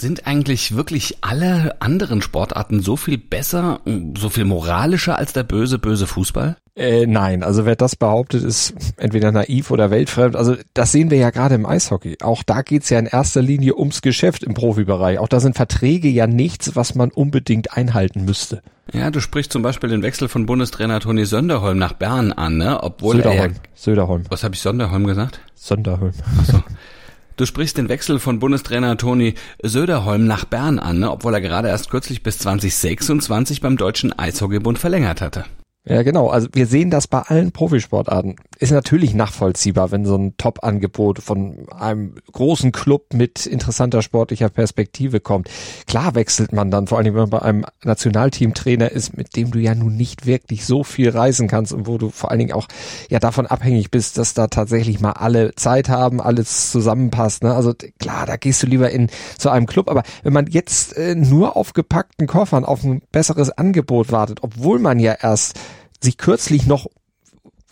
Sind 0.00 0.26
eigentlich 0.26 0.74
wirklich 0.74 1.18
alle 1.20 1.76
anderen 1.82 2.22
Sportarten 2.22 2.80
so 2.80 2.96
viel 2.96 3.18
besser, 3.18 3.80
so 4.16 4.30
viel 4.30 4.46
moralischer 4.46 5.18
als 5.18 5.34
der 5.34 5.42
böse, 5.42 5.78
böse 5.78 6.06
Fußball? 6.06 6.56
Äh, 6.74 7.04
nein, 7.06 7.42
also 7.42 7.66
wer 7.66 7.76
das 7.76 7.96
behauptet, 7.96 8.42
ist 8.42 8.72
entweder 8.96 9.30
naiv 9.30 9.70
oder 9.70 9.90
weltfremd. 9.90 10.36
Also 10.36 10.56
das 10.72 10.92
sehen 10.92 11.10
wir 11.10 11.18
ja 11.18 11.28
gerade 11.28 11.54
im 11.54 11.66
Eishockey. 11.66 12.16
Auch 12.22 12.42
da 12.42 12.62
geht's 12.62 12.88
ja 12.88 12.98
in 12.98 13.04
erster 13.04 13.42
Linie 13.42 13.76
ums 13.76 14.00
Geschäft 14.00 14.42
im 14.42 14.54
Profibereich. 14.54 15.18
Auch 15.18 15.28
da 15.28 15.38
sind 15.38 15.54
Verträge 15.54 16.08
ja 16.08 16.26
nichts, 16.26 16.74
was 16.76 16.94
man 16.94 17.10
unbedingt 17.10 17.76
einhalten 17.76 18.24
müsste. 18.24 18.62
Ja, 18.94 19.10
du 19.10 19.20
sprichst 19.20 19.52
zum 19.52 19.60
Beispiel 19.60 19.90
den 19.90 20.02
Wechsel 20.02 20.28
von 20.28 20.46
Bundestrainer 20.46 21.00
Toni 21.00 21.26
Sönderholm 21.26 21.76
nach 21.76 21.92
Bern 21.92 22.32
an, 22.32 22.56
ne? 22.56 22.82
Obwohl 22.82 23.16
Söderholm. 23.16 23.52
er 23.52 23.60
Söderholm. 23.74 24.24
Was 24.30 24.44
habe 24.44 24.54
ich 24.54 24.62
Sonderholm 24.62 25.06
gesagt? 25.06 25.40
Sönderholm. 25.54 26.14
Ach 26.40 26.44
so. 26.46 26.62
Du 27.40 27.46
sprichst 27.46 27.78
den 27.78 27.88
Wechsel 27.88 28.18
von 28.18 28.38
Bundestrainer 28.38 28.98
Toni 28.98 29.32
Söderholm 29.62 30.26
nach 30.26 30.44
Bern 30.44 30.78
an, 30.78 30.98
ne? 30.98 31.10
obwohl 31.10 31.32
er 31.32 31.40
gerade 31.40 31.68
erst 31.68 31.88
kürzlich 31.88 32.22
bis 32.22 32.36
2026 32.36 33.62
beim 33.62 33.78
Deutschen 33.78 34.12
Eishockeybund 34.12 34.78
verlängert 34.78 35.22
hatte. 35.22 35.46
Ja, 35.86 36.02
genau. 36.02 36.28
Also 36.28 36.46
wir 36.52 36.66
sehen 36.66 36.90
das 36.90 37.06
bei 37.06 37.20
allen 37.22 37.52
Profisportarten. 37.52 38.36
Ist 38.58 38.70
natürlich 38.70 39.14
nachvollziehbar, 39.14 39.90
wenn 39.90 40.04
so 40.04 40.14
ein 40.14 40.36
Top-Angebot 40.36 41.20
von 41.20 41.66
einem 41.70 42.16
großen 42.30 42.70
Club 42.70 43.14
mit 43.14 43.46
interessanter 43.46 44.02
sportlicher 44.02 44.50
Perspektive 44.50 45.20
kommt. 45.20 45.48
Klar 45.86 46.14
wechselt 46.14 46.52
man 46.52 46.70
dann, 46.70 46.86
vor 46.86 46.98
allem 46.98 47.14
wenn 47.14 47.22
man 47.22 47.30
bei 47.30 47.40
einem 47.40 47.64
Nationalteamtrainer 47.82 48.92
ist, 48.92 49.16
mit 49.16 49.36
dem 49.36 49.52
du 49.52 49.58
ja 49.58 49.74
nun 49.74 49.96
nicht 49.96 50.26
wirklich 50.26 50.66
so 50.66 50.84
viel 50.84 51.08
reisen 51.08 51.48
kannst 51.48 51.72
und 51.72 51.86
wo 51.86 51.96
du 51.96 52.10
vor 52.10 52.30
allen 52.30 52.40
Dingen 52.40 52.52
auch 52.52 52.68
ja 53.08 53.18
davon 53.18 53.46
abhängig 53.46 53.90
bist, 53.90 54.18
dass 54.18 54.34
da 54.34 54.48
tatsächlich 54.48 55.00
mal 55.00 55.12
alle 55.12 55.54
Zeit 55.54 55.88
haben, 55.88 56.20
alles 56.20 56.70
zusammenpasst. 56.70 57.42
Ne? 57.42 57.54
Also 57.54 57.72
klar, 57.98 58.26
da 58.26 58.36
gehst 58.36 58.62
du 58.62 58.66
lieber 58.66 58.90
in 58.90 59.08
zu 59.38 59.48
einem 59.48 59.64
Club. 59.64 59.88
Aber 59.88 60.02
wenn 60.22 60.34
man 60.34 60.46
jetzt 60.46 60.94
äh, 60.98 61.14
nur 61.14 61.56
auf 61.56 61.72
gepackten 61.72 62.26
Koffern 62.26 62.66
auf 62.66 62.84
ein 62.84 63.00
besseres 63.12 63.50
Angebot 63.50 64.12
wartet, 64.12 64.40
obwohl 64.42 64.78
man 64.78 65.00
ja 65.00 65.16
erst 65.18 65.58
sich 66.02 66.16
kürzlich 66.16 66.66
noch 66.66 66.86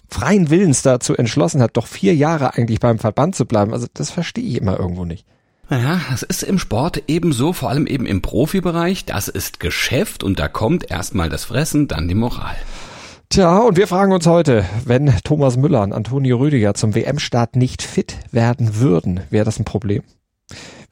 freien 0.08 0.50
Willens 0.50 0.82
dazu 0.82 1.14
entschlossen 1.14 1.62
hat, 1.62 1.76
doch 1.76 1.86
vier 1.86 2.14
Jahre 2.14 2.54
eigentlich 2.54 2.80
beim 2.80 2.98
Verband 2.98 3.36
zu 3.36 3.44
bleiben. 3.44 3.72
Also 3.72 3.86
das 3.92 4.10
verstehe 4.10 4.44
ich 4.44 4.56
immer 4.56 4.78
irgendwo 4.78 5.04
nicht. 5.04 5.26
Naja, 5.70 6.00
es 6.14 6.22
ist 6.22 6.42
im 6.42 6.58
Sport 6.58 7.02
ebenso, 7.08 7.52
vor 7.52 7.68
allem 7.68 7.86
eben 7.86 8.06
im 8.06 8.22
Profibereich. 8.22 9.04
Das 9.04 9.28
ist 9.28 9.60
Geschäft 9.60 10.24
und 10.24 10.38
da 10.38 10.48
kommt 10.48 10.90
erstmal 10.90 11.28
das 11.28 11.44
Fressen, 11.44 11.88
dann 11.88 12.08
die 12.08 12.14
Moral. 12.14 12.56
Tja, 13.28 13.58
und 13.58 13.76
wir 13.76 13.86
fragen 13.86 14.12
uns 14.12 14.26
heute, 14.26 14.64
wenn 14.86 15.14
Thomas 15.24 15.58
Müller 15.58 15.82
und 15.82 15.92
Antonio 15.92 16.38
Rüdiger 16.38 16.72
zum 16.72 16.94
WM-Start 16.94 17.56
nicht 17.56 17.82
fit 17.82 18.16
werden 18.32 18.76
würden, 18.76 19.20
wäre 19.28 19.44
das 19.44 19.58
ein 19.58 19.66
Problem? 19.66 20.02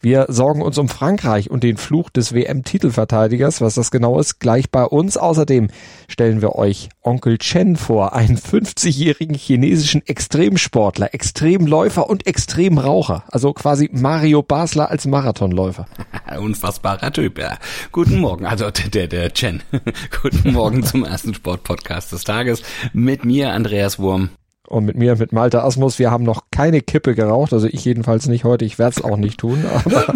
Wir 0.00 0.26
sorgen 0.28 0.60
uns 0.60 0.76
um 0.76 0.88
Frankreich 0.88 1.50
und 1.50 1.62
den 1.62 1.78
Fluch 1.78 2.10
des 2.10 2.34
WM-Titelverteidigers. 2.34 3.62
Was 3.62 3.76
das 3.76 3.90
genau 3.90 4.20
ist, 4.20 4.40
gleich 4.40 4.70
bei 4.70 4.84
uns. 4.84 5.16
Außerdem 5.16 5.68
stellen 6.06 6.42
wir 6.42 6.54
euch 6.54 6.90
Onkel 7.02 7.38
Chen 7.38 7.76
vor, 7.76 8.12
einen 8.12 8.36
50-jährigen 8.36 9.34
chinesischen 9.34 10.06
Extremsportler, 10.06 11.14
Extremläufer 11.14 12.10
und 12.10 12.26
Extremraucher. 12.26 13.24
Also 13.28 13.54
quasi 13.54 13.88
Mario 13.90 14.42
Basler 14.42 14.90
als 14.90 15.06
Marathonläufer. 15.06 15.86
Unfassbarer 16.38 17.12
Typ, 17.12 17.38
ja. 17.38 17.56
Guten 17.90 18.20
Morgen, 18.20 18.44
also 18.44 18.70
der, 18.70 19.08
der 19.08 19.32
Chen. 19.32 19.62
Guten 20.22 20.52
Morgen 20.52 20.82
zum 20.82 21.04
ersten 21.04 21.32
Sportpodcast 21.32 22.12
des 22.12 22.24
Tages 22.24 22.62
mit 22.92 23.24
mir, 23.24 23.52
Andreas 23.52 23.98
Wurm 23.98 24.28
und 24.68 24.84
mit 24.84 24.96
mir, 24.96 25.16
mit 25.16 25.32
Malte 25.32 25.62
Asmus. 25.62 25.98
Wir 25.98 26.10
haben 26.10 26.24
noch 26.24 26.44
keine 26.50 26.80
Kippe 26.80 27.14
geraucht, 27.14 27.52
also 27.52 27.66
ich 27.66 27.84
jedenfalls 27.84 28.26
nicht 28.26 28.44
heute. 28.44 28.64
Ich 28.64 28.78
werde 28.78 28.96
es 28.98 29.04
auch 29.04 29.16
nicht 29.16 29.38
tun. 29.38 29.64
Aber, 29.84 30.14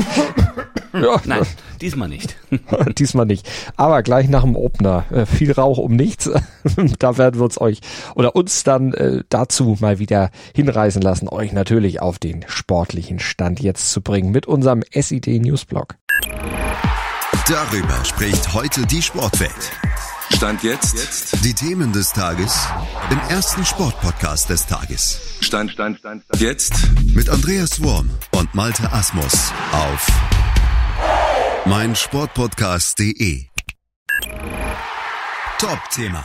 ja. 0.93 1.21
Nein, 1.25 1.43
diesmal 1.81 2.09
nicht. 2.09 2.37
diesmal 2.99 3.27
nicht. 3.27 3.49
Aber 3.77 4.03
gleich 4.03 4.29
nach 4.29 4.43
dem 4.43 4.57
Opener. 4.57 5.05
Äh, 5.11 5.27
viel 5.27 5.53
Rauch 5.53 5.79
um 5.79 5.95
nichts. 5.97 6.31
da 6.99 7.19
werden 7.19 7.41
wir 7.41 7.45
uns 7.45 7.61
euch 7.61 7.81
oder 8.15 8.37
uns 8.37 8.65
dann 8.65 8.93
äh, 8.95 9.23
dazu 9.29 9.77
mal 9.81 9.99
wieder 9.99 10.31
hinreißen 10.55 11.03
lassen, 11.03 11.29
euch 11.29 11.53
natürlich 11.53 12.03
auf 12.03 12.19
den 12.19 12.45
sportlichen 12.47 13.19
Stand 13.19 13.61
jetzt 13.61 13.91
zu 13.91 14.01
bringen 14.03 14.31
mit 14.31 14.47
unserem 14.47 14.83
SID 14.93 15.27
Newsblog. 15.27 15.97
Darüber 17.49 18.05
spricht 18.05 18.55
heute 18.55 18.87
die 18.87 19.03
Sportwelt. 19.03 19.73
Stand 20.33 20.63
jetzt. 20.63 20.95
jetzt. 20.97 21.45
Die 21.45 21.55
Themen 21.55 21.93
des 21.93 22.13
Tages 22.13 22.67
im 23.11 23.19
ersten 23.29 23.65
Sportpodcast 23.65 24.49
des 24.49 24.67
Tages. 24.67 25.21
Stand, 25.41 25.71
Stand, 25.71 25.99
Stand, 25.99 26.25
Stand. 26.25 26.41
Jetzt. 26.41 26.73
Mit 27.15 27.29
Andreas 27.29 27.83
Worm 27.83 28.11
und 28.33 28.55
Malte 28.55 28.91
Asmus 28.93 29.53
auf 29.73 30.07
meinsportpodcast.de. 31.67 33.45
Top-Thema. 35.59 36.25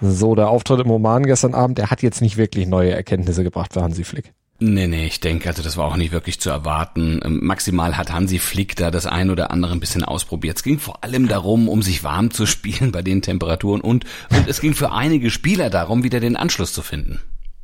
So, 0.00 0.34
der 0.34 0.48
Auftritt 0.48 0.80
im 0.80 0.90
Roman 0.90 1.24
gestern 1.24 1.54
Abend, 1.54 1.78
der 1.78 1.90
hat 1.90 2.02
jetzt 2.02 2.20
nicht 2.20 2.36
wirklich 2.36 2.66
neue 2.66 2.92
Erkenntnisse 2.92 3.44
gebracht 3.44 3.72
für 3.72 3.82
Hansi 3.82 4.04
Flick. 4.04 4.32
Nee, 4.60 4.88
nee, 4.88 5.06
ich 5.06 5.20
denke, 5.20 5.48
also 5.48 5.62
das 5.62 5.76
war 5.76 5.84
auch 5.84 5.96
nicht 5.96 6.10
wirklich 6.10 6.40
zu 6.40 6.50
erwarten. 6.50 7.20
Ähm, 7.24 7.38
maximal 7.44 7.96
hat 7.96 8.12
Hansi 8.12 8.40
Flick 8.40 8.74
da 8.74 8.90
das 8.90 9.06
ein 9.06 9.30
oder 9.30 9.52
andere 9.52 9.72
ein 9.72 9.78
bisschen 9.78 10.02
ausprobiert. 10.02 10.56
Es 10.56 10.64
ging 10.64 10.80
vor 10.80 11.04
allem 11.04 11.28
darum, 11.28 11.68
um 11.68 11.80
sich 11.80 12.02
warm 12.02 12.32
zu 12.32 12.44
spielen 12.44 12.90
bei 12.92 13.02
den 13.02 13.22
Temperaturen 13.22 13.80
und, 13.80 14.04
und 14.30 14.48
es 14.48 14.60
ging 14.60 14.74
für 14.74 14.90
einige 14.90 15.30
Spieler 15.30 15.70
darum, 15.70 16.02
wieder 16.02 16.18
den 16.18 16.34
Anschluss 16.34 16.72
zu 16.72 16.82
finden. 16.82 17.20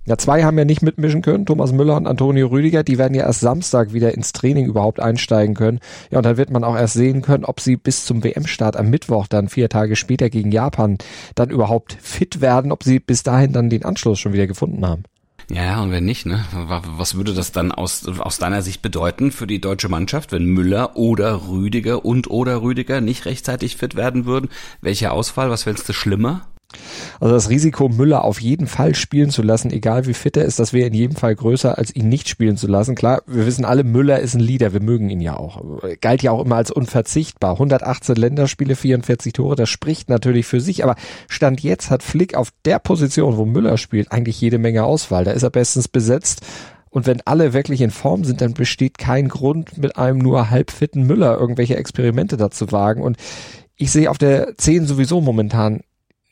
Ja, 0.06 0.18
zwei 0.18 0.44
haben 0.44 0.58
ja 0.58 0.66
nicht 0.66 0.82
mitmischen 0.82 1.22
können, 1.22 1.46
Thomas 1.46 1.72
Müller 1.72 1.96
und 1.96 2.06
Antonio 2.06 2.46
Rüdiger. 2.46 2.84
Die 2.84 2.98
werden 2.98 3.14
ja 3.14 3.24
erst 3.24 3.40
Samstag 3.40 3.92
wieder 3.92 4.12
ins 4.12 4.32
Training 4.32 4.66
überhaupt 4.66 5.00
einsteigen 5.00 5.54
können. 5.54 5.80
Ja, 6.10 6.18
und 6.18 6.26
dann 6.26 6.36
wird 6.36 6.50
man 6.50 6.62
auch 6.62 6.76
erst 6.76 6.94
sehen 6.94 7.22
können, 7.22 7.44
ob 7.44 7.58
sie 7.58 7.76
bis 7.76 8.04
zum 8.04 8.22
WM-Start 8.22 8.76
am 8.76 8.90
Mittwoch, 8.90 9.26
dann 9.26 9.48
vier 9.48 9.68
Tage 9.70 9.96
später 9.96 10.28
gegen 10.28 10.52
Japan, 10.52 10.98
dann 11.34 11.50
überhaupt 11.50 11.96
fit 12.00 12.40
werden, 12.42 12.70
ob 12.70 12.84
sie 12.84 13.00
bis 13.00 13.22
dahin 13.22 13.52
dann 13.52 13.70
den 13.70 13.84
Anschluss 13.84 14.20
schon 14.20 14.34
wieder 14.34 14.46
gefunden 14.46 14.86
haben. 14.86 15.04
Ja, 15.50 15.82
und 15.82 15.90
wenn 15.90 16.04
nicht, 16.04 16.24
ne? 16.26 16.44
Was 16.52 17.16
würde 17.16 17.34
das 17.34 17.52
dann 17.52 17.70
aus, 17.70 18.06
aus 18.06 18.38
deiner 18.38 18.62
Sicht 18.62 18.82
bedeuten 18.82 19.30
für 19.30 19.46
die 19.46 19.60
deutsche 19.60 19.88
Mannschaft, 19.88 20.32
wenn 20.32 20.46
Müller 20.46 20.96
oder 20.96 21.48
Rüdiger 21.48 22.04
und 22.04 22.30
oder 22.30 22.62
Rüdiger 22.62 23.00
nicht 23.00 23.26
rechtzeitig 23.26 23.76
fit 23.76 23.94
werden 23.94 24.24
würden? 24.24 24.48
Welcher 24.80 25.12
Ausfall? 25.12 25.50
Was 25.50 25.64
fändest 25.64 25.88
du 25.88 25.92
schlimmer? 25.92 26.46
Also 27.20 27.34
das 27.34 27.50
Risiko, 27.50 27.88
Müller 27.88 28.24
auf 28.24 28.40
jeden 28.40 28.66
Fall 28.66 28.94
spielen 28.94 29.30
zu 29.30 29.42
lassen, 29.42 29.70
egal 29.70 30.06
wie 30.06 30.14
fit 30.14 30.36
er 30.36 30.44
ist, 30.44 30.58
das 30.58 30.72
wäre 30.72 30.86
in 30.86 30.94
jedem 30.94 31.16
Fall 31.16 31.34
größer, 31.34 31.76
als 31.78 31.94
ihn 31.94 32.08
nicht 32.08 32.28
spielen 32.28 32.56
zu 32.56 32.66
lassen. 32.66 32.94
Klar, 32.94 33.22
wir 33.26 33.46
wissen 33.46 33.64
alle, 33.64 33.84
Müller 33.84 34.20
ist 34.20 34.34
ein 34.34 34.40
Leader, 34.40 34.72
wir 34.72 34.82
mögen 34.82 35.10
ihn 35.10 35.20
ja 35.20 35.36
auch. 35.36 35.62
Galt 36.00 36.22
ja 36.22 36.30
auch 36.32 36.44
immer 36.44 36.56
als 36.56 36.70
unverzichtbar. 36.70 37.52
118 37.52 38.16
Länderspiele, 38.16 38.76
44 38.76 39.32
Tore, 39.32 39.56
das 39.56 39.68
spricht 39.68 40.08
natürlich 40.08 40.46
für 40.46 40.60
sich. 40.60 40.84
Aber 40.84 40.96
Stand 41.28 41.62
jetzt 41.62 41.90
hat 41.90 42.02
Flick 42.02 42.34
auf 42.34 42.50
der 42.64 42.78
Position, 42.78 43.36
wo 43.36 43.44
Müller 43.44 43.76
spielt, 43.76 44.12
eigentlich 44.12 44.40
jede 44.40 44.58
Menge 44.58 44.84
Auswahl. 44.84 45.24
Da 45.24 45.32
ist 45.32 45.42
er 45.42 45.50
bestens 45.50 45.88
besetzt. 45.88 46.42
Und 46.94 47.08
wenn 47.08 47.22
alle 47.24 47.52
wirklich 47.52 47.80
in 47.80 47.90
Form 47.90 48.22
sind, 48.22 48.40
dann 48.40 48.54
besteht 48.54 48.98
kein 48.98 49.28
Grund, 49.28 49.78
mit 49.78 49.96
einem 49.98 50.18
nur 50.18 50.50
halbfitten 50.50 51.02
Müller 51.04 51.36
irgendwelche 51.36 51.76
Experimente 51.76 52.36
dazu 52.36 52.70
wagen. 52.70 53.02
Und 53.02 53.16
ich 53.74 53.90
sehe 53.90 54.08
auf 54.08 54.16
der 54.16 54.56
10 54.56 54.86
sowieso 54.86 55.20
momentan 55.20 55.80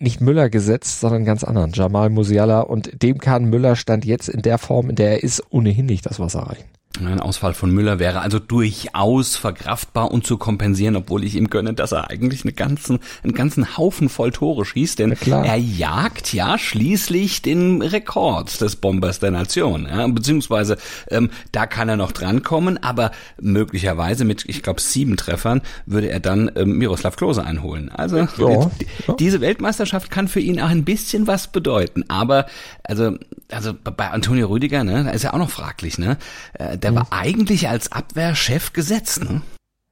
nicht 0.03 0.21
Müller 0.21 0.51
gesetzt, 0.51 1.01
sondern 1.01 1.25
ganz 1.25 1.45
anderen, 1.45 1.73
Jamal 1.73 2.11
Musiala. 2.11 2.61
Und 2.61 3.03
dem 3.03 3.19
kann 3.19 3.45
Müller 3.45 3.77
Stand 3.77 4.05
jetzt 4.05 4.29
in 4.29 4.43
der 4.43 4.59
Form, 4.59 4.91
in 4.91 4.97
der 4.97 5.11
er 5.11 5.23
ist, 5.23 5.43
ohnehin 5.51 5.87
nicht 5.87 6.07
das 6.07 6.21
Wasser 6.21 6.41
reichen. 6.41 6.69
Ein 7.01 7.21
Ausfall 7.21 7.55
von 7.55 7.71
Müller 7.71 7.99
wäre 7.99 8.21
also 8.21 8.39
durchaus 8.39 9.37
verkraftbar 9.37 10.11
und 10.11 10.27
zu 10.27 10.37
kompensieren, 10.37 10.95
obwohl 10.95 11.25
ich 11.25 11.37
ihm 11.37 11.49
gönne, 11.49 11.73
dass 11.73 11.93
er 11.93 12.11
eigentlich 12.11 12.45
einen 12.45 12.55
ganzen, 12.55 12.99
einen 13.25 13.33
ganzen 13.33 13.79
Haufen 13.79 14.11
voll 14.11 14.31
Tore 14.31 14.67
schießt, 14.67 14.99
denn 14.99 15.13
er 15.13 15.57
jagt 15.57 16.35
ja 16.35 16.59
schließlich 16.59 17.41
den 17.41 17.81
Rekord 17.81 18.61
des 18.61 18.77
Bombers 18.77 19.21
der 19.21 19.31
Nation, 19.31 19.87
ja, 19.87 20.07
beziehungsweise 20.07 20.77
ähm, 21.09 21.31
da 21.51 21.67
kann 21.67 21.89
er 21.89 21.97
noch 21.97 22.13
drankommen, 22.13 22.83
aber 22.83 23.11
möglicherweise 23.41 24.27
mit, 24.27 24.45
ich 24.47 24.63
glaube, 24.63 24.81
sieben 24.81 25.17
Treffern 25.17 25.63
würde 25.87 26.11
er 26.11 26.21
dann 26.21 26.51
ähm, 26.57 26.77
Miroslav 26.77 27.17
Klose 27.17 27.43
einholen. 27.43 27.89
Also 27.89 28.19
ja, 28.19 28.29
ja. 28.39 28.71
diese 29.19 29.41
Weltmeisterschaft 29.41 30.11
kann 30.11 30.29
für 30.29 30.41
ihn 30.41 30.61
auch 30.61 30.69
ein 30.69 30.85
bisschen 30.85 31.27
was 31.27 31.49
bedeuten, 31.49 32.05
aber 32.09 32.47
also 32.85 33.17
also 33.53 33.75
bei 33.75 34.11
Antonio 34.11 34.49
Rüdiger, 34.49 34.83
ne, 34.83 35.05
da 35.05 35.11
ist 35.11 35.23
ja 35.23 35.35
auch 35.35 35.39
noch 35.39 35.51
fraglich, 35.51 35.99
ne? 35.99 36.17
Äh, 36.55 36.79
der 36.83 36.95
war 36.95 37.07
eigentlich 37.11 37.69
als 37.69 37.93
Abwehrchef 37.93 38.73
gesetzt, 38.73 39.23
ne? 39.25 39.43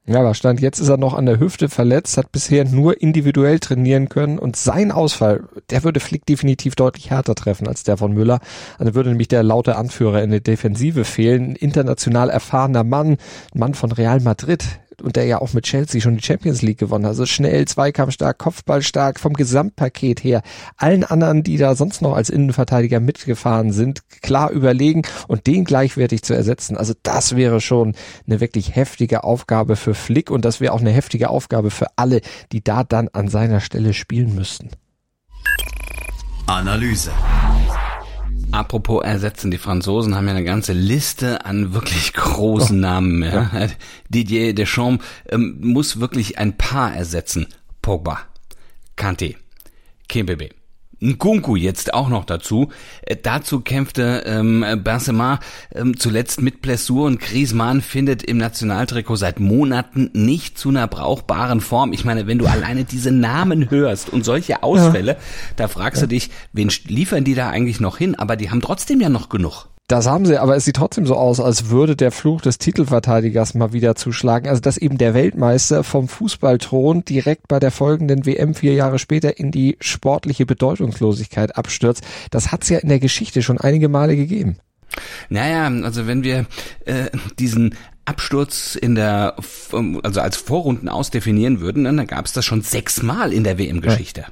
Ja, 0.07 0.19
aber 0.19 0.33
Stand 0.33 0.61
jetzt 0.61 0.79
ist 0.79 0.89
er 0.89 0.97
noch 0.97 1.13
an 1.13 1.27
der 1.27 1.39
Hüfte 1.39 1.69
verletzt, 1.69 2.17
hat 2.17 2.31
bisher 2.31 2.65
nur 2.65 3.01
individuell 3.01 3.59
trainieren 3.59 4.09
können 4.09 4.39
und 4.39 4.55
sein 4.55 4.91
Ausfall, 4.91 5.43
der 5.69 5.83
würde 5.83 5.99
Flick 5.99 6.25
definitiv 6.25 6.73
deutlich 6.73 7.11
härter 7.11 7.35
treffen 7.35 7.67
als 7.67 7.83
der 7.83 7.97
von 7.97 8.11
Müller. 8.11 8.39
Also 8.79 8.95
würde 8.95 9.09
nämlich 9.09 9.27
der 9.27 9.43
laute 9.43 9.75
Anführer 9.75 10.23
in 10.23 10.31
der 10.31 10.39
Defensive 10.39 11.05
fehlen, 11.05 11.51
ein 11.51 11.55
international 11.55 12.31
erfahrener 12.31 12.83
Mann, 12.83 13.11
ein 13.53 13.59
Mann 13.59 13.75
von 13.75 13.91
Real 13.91 14.19
Madrid, 14.21 14.65
und 15.01 15.15
der 15.15 15.25
ja 15.25 15.41
auch 15.41 15.53
mit 15.53 15.65
Chelsea 15.65 16.01
schon 16.01 16.17
die 16.17 16.23
Champions 16.23 16.61
League 16.61 16.77
gewonnen 16.77 17.05
hat. 17.05 17.11
Also 17.11 17.25
schnell, 17.25 17.67
zweikampfstark, 17.67 18.37
Kopfballstark 18.37 19.19
vom 19.19 19.33
Gesamtpaket 19.33 20.23
her. 20.23 20.41
Allen 20.77 21.03
anderen, 21.03 21.43
die 21.43 21.57
da 21.57 21.75
sonst 21.75 22.01
noch 22.01 22.15
als 22.15 22.29
Innenverteidiger 22.29 22.99
mitgefahren 22.99 23.71
sind, 23.71 24.01
klar 24.21 24.51
überlegen 24.51 25.03
und 25.27 25.47
den 25.47 25.63
gleichwertig 25.65 26.23
zu 26.23 26.33
ersetzen. 26.33 26.77
Also 26.77 26.93
das 27.03 27.35
wäre 27.35 27.61
schon 27.61 27.95
eine 28.27 28.39
wirklich 28.39 28.75
heftige 28.75 29.23
Aufgabe 29.23 29.75
für 29.75 29.93
Flick 29.93 30.31
und 30.31 30.45
das 30.45 30.61
wäre 30.61 30.73
auch 30.73 30.81
eine 30.81 30.91
heftige 30.91 31.29
Aufgabe 31.29 31.71
für 31.71 31.87
alle, 31.95 32.21
die 32.51 32.63
da 32.63 32.83
dann 32.83 33.09
an 33.09 33.27
seiner 33.27 33.59
Stelle 33.59 33.93
spielen 33.93 34.35
müssten. 34.35 34.69
Analyse. 36.47 37.11
Apropos 38.51 39.03
ersetzen, 39.03 39.49
die 39.49 39.57
Franzosen 39.57 40.15
haben 40.15 40.27
ja 40.27 40.33
eine 40.33 40.43
ganze 40.43 40.73
Liste 40.73 41.45
an 41.45 41.73
wirklich 41.73 42.13
großen 42.13 42.77
oh, 42.77 42.81
Namen. 42.81 43.23
Ja. 43.23 43.49
ja. 43.53 43.67
Didier 44.09 44.53
Deschamps 44.53 45.05
ähm, 45.29 45.57
muss 45.61 45.99
wirklich 45.99 46.37
ein 46.37 46.57
paar 46.57 46.93
ersetzen. 46.93 47.47
Pogba, 47.81 48.19
Kante, 48.95 49.35
Kimpembe, 50.07 50.49
Nkunku 51.01 51.55
jetzt 51.55 51.93
auch 51.93 52.09
noch 52.09 52.25
dazu. 52.25 52.69
Äh, 53.01 53.17
dazu 53.21 53.61
kämpfte 53.61 54.23
ähm, 54.25 54.63
Benzema 54.83 55.39
ähm, 55.73 55.97
zuletzt 55.97 56.41
mit 56.41 56.61
Plessur 56.61 57.07
und 57.07 57.19
Griezmann 57.19 57.81
findet 57.81 58.23
im 58.23 58.37
Nationaltrikot 58.37 59.15
seit 59.15 59.39
Monaten 59.39 60.11
nicht 60.13 60.57
zu 60.57 60.69
einer 60.69 60.87
brauchbaren 60.87 61.59
Form. 61.59 61.91
Ich 61.91 62.05
meine, 62.05 62.27
wenn 62.27 62.37
du 62.37 62.45
alleine 62.45 62.83
diese 62.83 63.11
Namen 63.11 63.69
hörst 63.71 64.09
und 64.09 64.23
solche 64.23 64.61
Ausfälle, 64.61 65.13
ja. 65.13 65.19
da 65.55 65.67
fragst 65.67 66.03
du 66.03 66.07
dich, 66.07 66.29
wen 66.53 66.71
liefern 66.85 67.23
die 67.23 67.33
da 67.33 67.49
eigentlich 67.49 67.79
noch 67.79 67.97
hin? 67.97 68.15
Aber 68.15 68.35
die 68.35 68.51
haben 68.51 68.61
trotzdem 68.61 69.01
ja 69.01 69.09
noch 69.09 69.29
genug. 69.29 69.70
Das 69.91 70.07
haben 70.07 70.25
sie, 70.25 70.37
aber 70.37 70.55
es 70.55 70.63
sieht 70.63 70.77
trotzdem 70.77 71.05
so 71.05 71.15
aus, 71.15 71.41
als 71.41 71.69
würde 71.69 71.97
der 71.97 72.11
Fluch 72.11 72.39
des 72.39 72.57
Titelverteidigers 72.59 73.55
mal 73.55 73.73
wieder 73.73 73.93
zuschlagen. 73.93 74.47
Also 74.47 74.61
dass 74.61 74.77
eben 74.77 74.97
der 74.97 75.13
Weltmeister 75.13 75.83
vom 75.83 76.07
Fußballthron 76.07 77.03
direkt 77.03 77.49
bei 77.49 77.59
der 77.59 77.71
folgenden 77.71 78.25
WM 78.25 78.55
vier 78.55 78.73
Jahre 78.73 78.99
später 78.99 79.37
in 79.37 79.51
die 79.51 79.75
sportliche 79.81 80.45
Bedeutungslosigkeit 80.45 81.57
abstürzt. 81.57 82.05
Das 82.29 82.53
hat 82.53 82.63
es 82.63 82.69
ja 82.69 82.79
in 82.79 82.87
der 82.87 83.01
Geschichte 83.01 83.41
schon 83.41 83.57
einige 83.57 83.89
Male 83.89 84.15
gegeben. 84.15 84.59
Naja, 85.27 85.65
also 85.83 86.07
wenn 86.07 86.23
wir 86.23 86.45
äh, 86.85 87.09
diesen 87.37 87.75
Absturz 88.05 88.75
in 88.75 88.95
der, 88.95 89.35
also 90.03 90.21
als 90.21 90.37
Vorrunden 90.37 90.87
ausdefinieren 90.87 91.59
würden, 91.59 91.83
dann 91.83 92.07
gab 92.07 92.27
es 92.27 92.31
das 92.31 92.45
schon 92.45 92.61
sechsmal 92.61 93.33
in 93.33 93.43
der 93.43 93.57
WM-Geschichte. 93.57 94.21
Ja. 94.21 94.27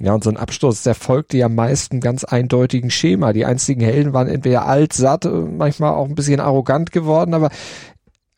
Ja, 0.00 0.12
und 0.12 0.24
so 0.24 0.30
ein 0.30 0.36
Absturz, 0.36 0.82
der 0.82 0.94
folgte 0.94 1.36
ja 1.36 1.48
meist 1.48 1.92
einem 1.92 2.00
ganz 2.00 2.24
eindeutigen 2.24 2.90
Schema. 2.90 3.32
Die 3.32 3.44
einzigen 3.44 3.80
Helden 3.80 4.12
waren 4.12 4.28
entweder 4.28 4.66
alt, 4.66 4.92
satt, 4.92 5.24
manchmal 5.24 5.94
auch 5.94 6.08
ein 6.08 6.16
bisschen 6.16 6.40
arrogant 6.40 6.90
geworden, 6.90 7.32
aber 7.32 7.50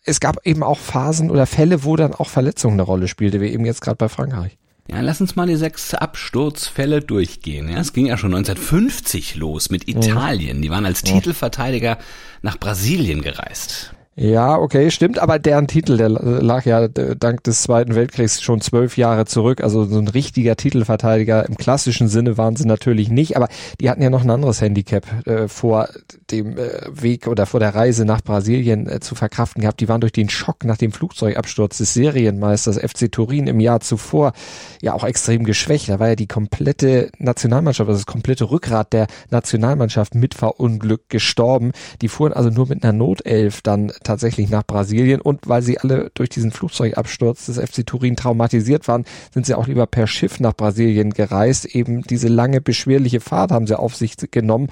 es 0.05 0.21
gab 0.21 0.47
eben 0.47 0.63
auch 0.63 0.79
Phasen 0.79 1.31
oder 1.31 1.47
Fälle, 1.47 1.83
wo 1.83 1.97
dann 1.97 2.15
auch 2.15 2.29
Verletzungen 2.29 2.75
eine 2.75 2.83
Rolle 2.83 3.09
spielte, 3.09 3.41
wie 3.41 3.49
eben 3.49 3.65
jetzt 3.65 3.81
gerade 3.81 3.97
bei 3.97 4.09
Frankreich. 4.09 4.59
Ja, 4.89 5.01
lass 5.01 5.21
uns 5.21 5.35
mal 5.35 5.49
die 5.49 5.57
sechs 5.57 5.95
Absturzfälle 5.95 7.01
durchgehen. 7.01 7.69
Ja, 7.69 7.79
es 7.79 7.93
ging 7.93 8.07
ja 8.07 8.17
schon 8.17 8.33
1950 8.35 9.35
los 9.35 9.69
mit 9.71 9.89
Italien. 9.89 10.63
Die 10.63 10.71
waren 10.71 10.87
als 10.87 11.03
Titelverteidiger 11.03 11.99
nach 12.43 12.57
Brasilien 12.57 13.21
gereist. 13.23 13.96
Ja, 14.19 14.57
okay, 14.57 14.91
stimmt, 14.91 15.19
aber 15.19 15.39
deren 15.39 15.67
Titel, 15.67 15.99
der 15.99 16.09
lag 16.09 16.65
ja 16.65 16.89
dank 16.89 17.45
des 17.45 17.61
Zweiten 17.61 17.95
Weltkriegs 17.95 18.41
schon 18.41 18.63
zwölf 18.63 18.97
Jahre 18.97 19.27
zurück. 19.27 19.63
Also 19.63 19.85
so 19.85 19.99
ein 19.99 20.09
richtiger 20.09 20.57
Titelverteidiger 20.57 21.47
im 21.47 21.59
klassischen 21.59 22.09
Sinne 22.09 22.39
waren 22.39 22.57
sie 22.57 22.65
natürlich 22.65 23.11
nicht, 23.11 23.37
aber 23.37 23.49
die 23.79 23.91
hatten 23.91 24.01
ja 24.01 24.09
noch 24.09 24.25
ein 24.25 24.31
anderes 24.31 24.63
Handicap 24.63 25.05
äh, 25.27 25.49
vor 25.49 25.91
dem 26.31 26.57
äh, 26.57 26.71
Weg 26.91 27.27
oder 27.27 27.45
vor 27.45 27.61
der 27.61 27.75
Reise 27.75 28.07
nach 28.07 28.23
Brasilien 28.23 28.89
äh, 28.89 29.01
zu 29.01 29.15
verkraften 29.15 29.61
gehabt. 29.61 29.81
Die 29.81 29.89
waren 29.91 30.01
durch 30.01 30.15
den 30.15 30.31
Schock 30.31 30.65
nach 30.65 30.79
dem 30.79 30.93
Flugzeugabsturz 30.93 31.77
des 31.77 31.93
Serienmeisters 31.93 32.79
FC 32.79 33.13
Turin 33.13 33.47
im 33.47 33.61
Jahr 33.61 33.81
zuvor 33.81 34.33
ja 34.81 34.95
auch 34.95 35.05
extrem 35.05 35.45
geschwächt. 35.45 35.91
Da 35.91 36.01
war 36.01 36.09
ja 36.09 36.17
die 36.17 36.27
komplette 36.27 37.11
Nationalmannschaft, 37.19 37.91
also 37.91 37.99
das 37.99 38.07
komplette 38.07 38.51
Rückgrat 38.51 38.95
der 38.95 39.09
Nationalmannschaft 39.29 40.15
mit 40.15 40.33
verunglückt 40.33 41.11
gestorben. 41.11 41.73
Die 42.01 42.09
fuhren 42.09 42.33
also 42.33 42.49
nur 42.49 42.69
mit 42.69 42.83
einer 42.83 42.95
Notelf 42.95 43.61
dann 43.61 43.93
tatsächlich 44.07 44.49
nach 44.49 44.65
Brasilien 44.65 45.21
und 45.21 45.49
weil 45.49 45.63
sie 45.63 45.79
alle 45.79 46.11
durch 46.15 46.29
diesen 46.29 46.51
Flugzeugabsturz 46.51 47.47
des 47.47 47.59
FC 47.59 47.87
Turin 47.87 48.17
traumatisiert 48.17 48.89
waren, 48.89 49.05
sind 49.33 49.47
sie 49.47 49.55
auch 49.55 49.67
lieber 49.67 49.87
per 49.87 50.07
Schiff 50.07 50.41
nach 50.41 50.55
Brasilien 50.55 51.11
gereist. 51.11 51.67
Eben 51.67 52.03
diese 52.03 52.29
lange 52.29 52.61
beschwerliche 52.61 53.21
Fahrt 53.21 53.51
haben 53.51 53.67
sie 53.67 53.79
auf 53.79 53.95
sich 53.97 54.17
genommen. 54.31 54.69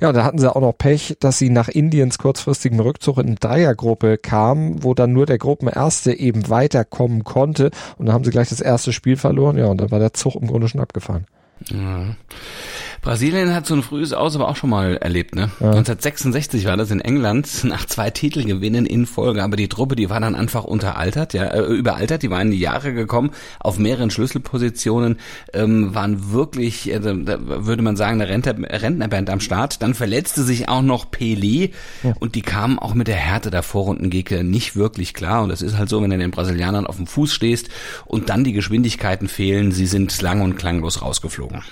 Ja, 0.00 0.12
da 0.12 0.24
hatten 0.24 0.38
sie 0.38 0.54
auch 0.54 0.60
noch 0.60 0.76
Pech, 0.76 1.16
dass 1.20 1.38
sie 1.38 1.48
nach 1.48 1.68
Indiens 1.68 2.18
kurzfristigem 2.18 2.80
Rückzug 2.80 3.18
in 3.18 3.26
eine 3.26 3.34
Dreiergruppe 3.36 4.18
kamen, 4.18 4.82
wo 4.82 4.94
dann 4.94 5.12
nur 5.12 5.26
der 5.26 5.38
Gruppenerste 5.38 6.12
eben 6.12 6.48
weiterkommen 6.48 7.22
konnte. 7.22 7.70
Und 7.98 8.06
dann 8.06 8.14
haben 8.14 8.24
sie 8.24 8.32
gleich 8.32 8.48
das 8.48 8.60
erste 8.60 8.92
Spiel 8.92 9.16
verloren. 9.16 9.56
Ja, 9.56 9.66
und 9.66 9.80
dann 9.80 9.92
war 9.92 10.00
der 10.00 10.12
Zug 10.12 10.34
im 10.34 10.48
Grunde 10.48 10.68
schon 10.68 10.80
abgefahren. 10.80 11.26
Ja. 11.70 12.16
Brasilien 13.02 13.52
hat 13.52 13.66
so 13.66 13.74
ein 13.74 13.82
frühes 13.82 14.12
Aus 14.12 14.36
aber 14.36 14.48
auch 14.48 14.54
schon 14.54 14.70
mal 14.70 14.96
erlebt, 14.96 15.34
ne? 15.34 15.50
Ja. 15.58 15.70
1966 15.70 16.66
war 16.66 16.76
das 16.76 16.92
in 16.92 17.00
England 17.00 17.64
nach 17.64 17.84
zwei 17.86 18.10
Titelgewinnen 18.10 18.86
in 18.86 19.06
Folge, 19.06 19.42
aber 19.42 19.56
die 19.56 19.68
Truppe, 19.68 19.96
die 19.96 20.08
war 20.08 20.20
dann 20.20 20.36
einfach 20.36 20.62
unteraltert, 20.62 21.34
ja, 21.34 21.46
äh, 21.46 21.62
überaltert, 21.62 22.22
die 22.22 22.30
waren 22.30 22.42
in 22.42 22.50
die 22.52 22.60
Jahre 22.60 22.94
gekommen, 22.94 23.32
auf 23.58 23.80
mehreren 23.80 24.10
Schlüsselpositionen, 24.10 25.18
ähm, 25.52 25.92
waren 25.96 26.30
wirklich, 26.30 26.92
äh, 26.92 27.00
da 27.00 27.38
würde 27.40 27.82
man 27.82 27.96
sagen, 27.96 28.20
eine 28.20 28.30
Rentner, 28.30 28.54
Rentnerband 28.70 29.30
am 29.30 29.40
Start. 29.40 29.82
Dann 29.82 29.94
verletzte 29.94 30.44
sich 30.44 30.68
auch 30.68 30.82
noch 30.82 31.10
Pelé 31.10 31.72
ja. 32.04 32.14
und 32.20 32.36
die 32.36 32.42
kamen 32.42 32.78
auch 32.78 32.94
mit 32.94 33.08
der 33.08 33.16
Härte 33.16 33.50
der 33.50 33.64
Vorrundengegner 33.64 34.44
nicht 34.44 34.76
wirklich 34.76 35.12
klar 35.12 35.42
und 35.42 35.48
das 35.48 35.60
ist 35.60 35.76
halt 35.76 35.88
so, 35.88 36.00
wenn 36.02 36.10
du 36.10 36.18
den 36.18 36.30
Brasilianern 36.30 36.86
auf 36.86 36.98
dem 36.98 37.08
Fuß 37.08 37.34
stehst 37.34 37.68
und 38.04 38.28
dann 38.28 38.44
die 38.44 38.52
Geschwindigkeiten 38.52 39.26
fehlen, 39.26 39.72
sie 39.72 39.86
sind 39.86 40.22
lang 40.22 40.40
und 40.40 40.54
klanglos 40.54 41.02
rausgeflogen 41.02 41.62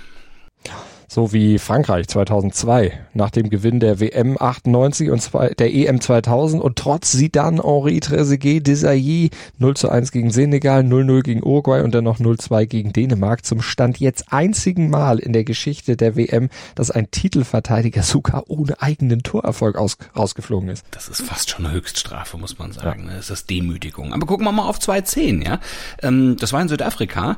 so 1.11 1.33
wie 1.33 1.59
Frankreich 1.59 2.07
2002 2.07 2.93
nach 3.15 3.31
dem 3.31 3.51
Gewinn 3.51 3.81
der 3.81 3.99
WM 3.99 4.37
98 4.39 5.11
und 5.11 5.21
zwei, 5.21 5.49
der 5.49 5.75
EM 5.75 6.01
2000 6.01 6.63
und 6.63 6.77
trotz 6.77 7.11
Zidane, 7.11 7.61
Henri 7.65 7.99
Trezeguet, 7.99 8.65
Desailly 8.65 9.31
0 9.59 9.77
zu 9.77 9.89
1 9.89 10.13
gegen 10.13 10.31
Senegal, 10.31 10.83
0-0 10.83 11.23
gegen 11.23 11.43
Uruguay 11.43 11.83
und 11.83 11.97
dann 11.97 12.05
noch 12.05 12.21
0-2 12.21 12.67
gegen 12.67 12.93
Dänemark 12.93 13.45
zum 13.45 13.61
Stand 13.61 13.99
jetzt 13.99 14.33
einzigen 14.33 14.89
Mal 14.89 15.19
in 15.19 15.33
der 15.33 15.43
Geschichte 15.43 15.97
der 15.97 16.15
WM, 16.15 16.49
dass 16.77 16.93
ein 16.93 17.11
Titelverteidiger 17.11 18.05
sogar 18.05 18.45
ohne 18.47 18.81
eigenen 18.81 19.25
Torerfolg 19.25 19.77
aus, 19.77 19.97
rausgeflogen 20.17 20.69
ist. 20.69 20.87
Das 20.93 21.09
ist 21.09 21.23
fast 21.23 21.51
schon 21.51 21.67
eine 21.67 21.75
Höchststrafe, 21.75 22.39
muss 22.39 22.57
man 22.61 22.71
sagen. 22.71 23.07
Ja. 23.09 23.17
Das 23.17 23.31
ist 23.31 23.51
Demütigung. 23.51 24.15
Aber 24.15 24.27
gucken 24.27 24.47
wir 24.47 24.53
mal 24.53 24.69
auf 24.69 24.79
2-10, 24.79 25.45
ja. 25.45 25.59
Ähm, 26.03 26.37
das 26.39 26.53
war 26.53 26.63
in 26.63 26.69
Südafrika 26.69 27.37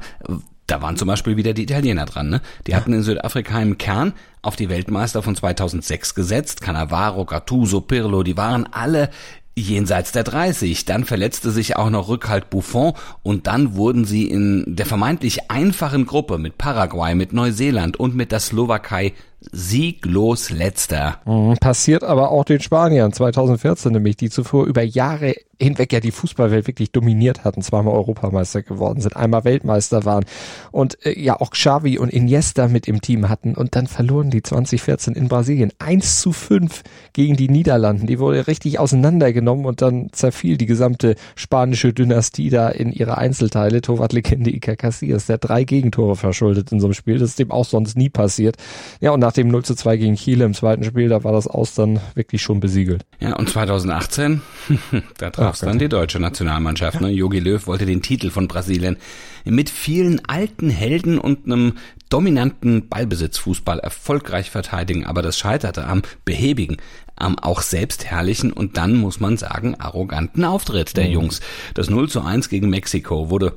da 0.66 0.80
waren 0.80 0.96
zum 0.96 1.08
Beispiel 1.08 1.36
wieder 1.36 1.54
die 1.54 1.64
Italiener 1.64 2.06
dran. 2.06 2.30
Ne? 2.30 2.40
Die 2.66 2.74
hatten 2.74 2.92
in 2.92 3.02
Südafrika 3.02 3.60
im 3.60 3.78
Kern 3.78 4.12
auf 4.42 4.56
die 4.56 4.68
Weltmeister 4.68 5.22
von 5.22 5.36
2006 5.36 6.14
gesetzt. 6.14 6.60
Cannavaro, 6.60 7.24
Gattuso, 7.24 7.80
Pirlo, 7.80 8.22
die 8.22 8.36
waren 8.36 8.68
alle 8.72 9.10
jenseits 9.54 10.12
der 10.12 10.24
30. 10.24 10.84
Dann 10.84 11.04
verletzte 11.04 11.50
sich 11.50 11.76
auch 11.76 11.90
noch 11.90 12.08
Rückhalt 12.08 12.48
Buffon 12.50 12.94
und 13.22 13.46
dann 13.46 13.74
wurden 13.74 14.04
sie 14.04 14.31
in 14.31 14.64
der 14.66 14.86
vermeintlich 14.86 15.50
einfachen 15.50 16.06
Gruppe 16.06 16.38
mit 16.38 16.58
Paraguay, 16.58 17.14
mit 17.14 17.32
Neuseeland 17.32 17.98
und 17.98 18.14
mit 18.14 18.32
der 18.32 18.40
Slowakei 18.40 19.12
sieglos 19.51 20.51
letzter. 20.51 21.20
Mhm, 21.25 21.56
passiert 21.58 22.05
aber 22.05 22.31
auch 22.31 22.44
den 22.44 22.61
Spaniern 22.61 23.13
2014 23.13 23.93
nämlich, 23.93 24.17
die 24.17 24.31
zuvor 24.31 24.67
über 24.67 24.82
Jahre 24.82 25.34
hinweg 25.63 25.93
ja 25.93 26.01
die 26.01 26.11
Fußballwelt 26.11 26.67
wirklich 26.67 26.93
dominiert 26.93 27.44
hatten, 27.44 27.63
zweimal 27.63 27.94
Europameister 27.94 28.63
geworden 28.63 29.01
sind, 29.01 29.17
einmal 29.17 29.44
Weltmeister 29.44 30.05
waren 30.05 30.25
und 30.72 31.05
äh, 31.06 31.19
ja 31.19 31.41
auch 31.41 31.51
Xavi 31.51 31.99
und 31.99 32.08
Iniesta 32.08 32.69
mit 32.69 32.89
im 32.89 33.01
Team 33.01 33.29
hatten 33.29 33.55
und 33.55 33.77
dann 33.77 33.87
verloren 33.87 34.31
die 34.31 34.43
2014 34.43 35.15
in 35.15 35.29
Brasilien 35.29 35.72
1 35.79 36.20
zu 36.20 36.32
5 36.32 36.82
gegen 37.13 37.37
die 37.37 37.49
Niederlanden. 37.49 38.06
Die 38.06 38.19
wurde 38.19 38.46
richtig 38.46 38.79
auseinandergenommen 38.79 39.65
und 39.65 39.82
dann 39.82 40.11
zerfiel 40.13 40.56
die 40.56 40.67
gesamte 40.67 41.15
spanische 41.37 41.93
Dynastie 41.93 42.51
da 42.51 42.69
in 42.69 42.93
ihre 42.93 43.19
Einzelteile. 43.19 43.81
Torwartlegende 43.81 44.51
Iker 44.51 44.77
Casillas, 44.77 45.27
der 45.27 45.39
drei 45.39 45.65
Gegentore 45.65 46.17
verschuldet 46.17 46.72
in 46.72 46.81
so 46.81 46.87
einem 46.87 46.94
Spiel. 46.94 47.19
Das 47.19 47.31
ist 47.31 47.39
dem 47.39 47.51
auch 47.51 47.65
sonst 47.65 47.96
nie 47.96 48.08
passiert. 48.08 48.56
Ja, 49.01 49.13
und 49.13 49.20
nach 49.20 49.31
dem 49.32 49.48
0 49.48 49.65
zu 49.65 49.74
2 49.74 49.96
gegen 49.96 50.17
Chile 50.17 50.44
im 50.44 50.55
zweiten 50.55 50.84
Spiel, 50.84 51.08
da 51.08 51.24
war 51.24 51.32
das 51.32 51.46
Aus 51.46 51.74
dann 51.74 52.01
wirklich 52.15 52.43
schon 52.43 52.60
besiegelt. 52.60 53.05
Ja, 53.20 53.36
und 53.36 53.48
2018, 53.48 54.43
da 55.19 55.31
traf 55.31 55.55
es 55.55 55.60
dann 55.60 55.79
die 55.79 55.89
deutsche 55.89 56.20
Nationalmannschaft. 56.20 57.01
Ne? 57.01 57.10
Jogi 57.10 57.39
Löw 57.39 57.67
wollte 57.67 57.86
den 57.86 58.03
Titel 58.03 58.31
von 58.31 58.48
Brasilien 58.48 58.96
mit 59.44 59.70
vielen 59.70 60.24
alten 60.27 60.70
Helden 60.70 61.19
und 61.19 61.46
einem 61.46 61.74
dominanten 62.08 62.89
Ballbesitzfußball 62.89 63.79
erfolgreich 63.79 64.51
verteidigen, 64.51 65.06
aber 65.06 65.22
das 65.22 65.39
scheiterte 65.39 65.86
am 65.86 66.03
behäbigen, 66.24 66.77
am 67.17 67.39
auch 67.39 67.62
selbstherrlichen 67.62 68.53
und 68.53 68.77
dann 68.77 68.96
muss 68.96 69.20
man 69.20 69.36
sagen 69.36 69.77
arroganten 69.79 70.44
Auftritt 70.44 70.96
der 70.96 71.06
mhm. 71.06 71.12
Jungs. 71.12 71.41
Das 71.74 71.91
0 71.91 72.08
zu 72.08 72.20
1 72.20 72.48
gegen 72.48 72.69
Mexiko 72.69 73.31
wurde 73.31 73.55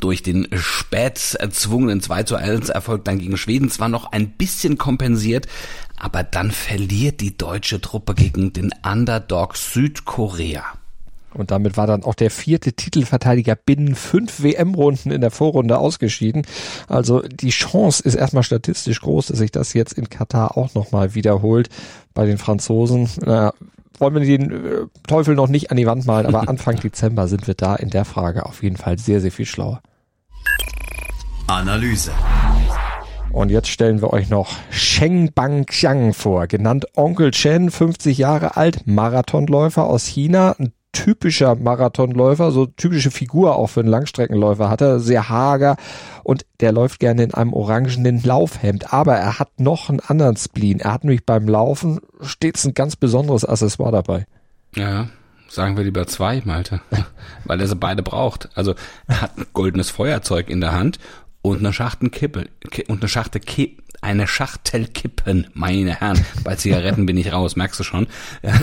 durch 0.00 0.22
den 0.22 0.48
spät 0.52 1.36
erzwungenen 1.38 2.00
2 2.00 2.24
zu 2.24 2.36
1 2.36 2.68
Erfolg 2.68 3.04
dann 3.04 3.18
gegen 3.18 3.36
Schweden 3.36 3.70
zwar 3.70 3.88
noch 3.88 4.12
ein 4.12 4.30
bisschen 4.30 4.78
kompensiert, 4.78 5.46
aber 5.96 6.22
dann 6.22 6.50
verliert 6.50 7.20
die 7.20 7.36
deutsche 7.36 7.80
Truppe 7.80 8.14
gegen 8.14 8.52
den 8.52 8.72
Underdog 8.84 9.56
Südkorea. 9.56 10.64
Und 11.34 11.50
damit 11.50 11.76
war 11.76 11.86
dann 11.86 12.04
auch 12.04 12.14
der 12.14 12.30
vierte 12.30 12.72
Titelverteidiger 12.72 13.56
binnen 13.56 13.94
fünf 13.96 14.42
WM-Runden 14.42 15.10
in 15.10 15.20
der 15.20 15.32
Vorrunde 15.32 15.78
ausgeschieden. 15.78 16.46
Also 16.88 17.22
die 17.22 17.50
Chance 17.50 18.02
ist 18.04 18.14
erstmal 18.14 18.44
statistisch 18.44 19.00
groß, 19.00 19.26
dass 19.26 19.38
sich 19.38 19.50
das 19.50 19.74
jetzt 19.74 19.94
in 19.94 20.08
Katar 20.08 20.56
auch 20.56 20.74
nochmal 20.74 21.14
wiederholt 21.14 21.68
bei 22.14 22.24
den 22.24 22.38
Franzosen. 22.38 23.10
Naja, 23.20 23.52
wollen 23.98 24.14
wir 24.14 24.24
den 24.24 24.50
äh, 24.50 24.86
Teufel 25.06 25.34
noch 25.34 25.48
nicht 25.48 25.70
an 25.70 25.76
die 25.76 25.86
Wand 25.86 26.06
malen, 26.06 26.26
aber 26.26 26.48
Anfang 26.48 26.76
Dezember 26.80 27.28
sind 27.28 27.46
wir 27.46 27.54
da 27.54 27.74
in 27.76 27.90
der 27.90 28.04
Frage 28.04 28.46
auf 28.46 28.62
jeden 28.62 28.76
Fall 28.76 28.98
sehr, 28.98 29.20
sehr 29.20 29.32
viel 29.32 29.46
schlauer. 29.46 29.80
Analyse. 31.46 32.12
Und 33.32 33.50
jetzt 33.50 33.68
stellen 33.68 34.00
wir 34.00 34.12
euch 34.12 34.30
noch 34.30 34.52
Sheng 34.70 35.32
Bang 35.34 35.66
Xiang 35.66 36.14
vor, 36.14 36.46
genannt 36.46 36.86
Onkel 36.94 37.32
Chen, 37.32 37.70
50 37.70 38.16
Jahre 38.16 38.56
alt, 38.56 38.86
Marathonläufer 38.86 39.84
aus 39.84 40.06
China, 40.06 40.54
typischer 40.94 41.56
Marathonläufer, 41.56 42.50
so 42.50 42.64
typische 42.64 43.10
Figur 43.10 43.56
auch 43.56 43.66
für 43.66 43.80
einen 43.80 43.90
Langstreckenläufer 43.90 44.70
hat 44.70 44.80
er, 44.80 45.00
sehr 45.00 45.28
hager 45.28 45.76
und 46.22 46.46
der 46.60 46.72
läuft 46.72 47.00
gerne 47.00 47.24
in 47.24 47.34
einem 47.34 47.52
orangenen 47.52 48.22
Laufhemd, 48.22 48.94
aber 48.94 49.16
er 49.16 49.38
hat 49.38 49.60
noch 49.60 49.90
einen 49.90 50.00
anderen 50.00 50.36
Spleen. 50.36 50.80
Er 50.80 50.94
hat 50.94 51.04
nämlich 51.04 51.26
beim 51.26 51.46
Laufen 51.46 52.00
stets 52.22 52.64
ein 52.64 52.72
ganz 52.72 52.96
besonderes 52.96 53.44
Accessoire 53.44 53.92
dabei. 53.92 54.24
Ja, 54.74 55.08
sagen 55.48 55.76
wir 55.76 55.84
lieber 55.84 56.06
zwei, 56.06 56.40
Malte, 56.44 56.80
weil 57.44 57.60
er 57.60 57.68
sie 57.68 57.76
beide 57.76 58.02
braucht. 58.02 58.48
Also 58.54 58.74
er 59.06 59.20
hat 59.20 59.36
ein 59.36 59.46
goldenes 59.52 59.90
Feuerzeug 59.90 60.48
in 60.48 60.60
der 60.60 60.72
Hand 60.72 60.98
und 61.44 61.58
eine 61.58 61.74
Schachtel 61.74 62.08
Kippe 62.08 62.46
und 62.88 63.02
eine 63.02 63.08
Schachtel 63.08 63.40
Kippe 63.40 63.82
eine 64.00 64.26
Schachtel 64.26 64.86
Kippen, 64.86 65.46
meine 65.54 65.98
Herren. 65.98 66.22
Bei 66.42 66.56
Zigaretten 66.56 67.06
bin 67.06 67.16
ich 67.16 67.32
raus, 67.32 67.56
merkst 67.56 67.80
du 67.80 67.84
schon. 67.84 68.06